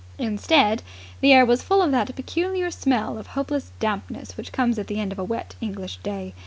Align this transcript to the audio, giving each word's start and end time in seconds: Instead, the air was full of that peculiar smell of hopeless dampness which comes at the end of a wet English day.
Instead, 0.17 0.81
the 1.19 1.31
air 1.31 1.45
was 1.45 1.61
full 1.61 1.79
of 1.79 1.91
that 1.91 2.15
peculiar 2.15 2.71
smell 2.71 3.19
of 3.19 3.27
hopeless 3.27 3.71
dampness 3.79 4.35
which 4.35 4.51
comes 4.51 4.79
at 4.79 4.87
the 4.87 4.99
end 4.99 5.11
of 5.11 5.19
a 5.19 5.23
wet 5.23 5.53
English 5.61 5.97
day. 6.01 6.33